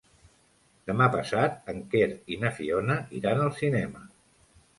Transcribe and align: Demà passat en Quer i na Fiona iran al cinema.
Demà 0.91 1.07
passat 1.15 1.69
en 1.73 1.83
Quer 1.91 2.07
i 2.37 2.39
na 2.45 2.51
Fiona 2.57 2.97
iran 3.21 3.45
al 3.45 3.53
cinema. 3.61 4.05